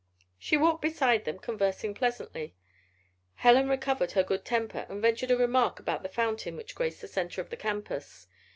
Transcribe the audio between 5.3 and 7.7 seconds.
remark about the fountain which graced the center of the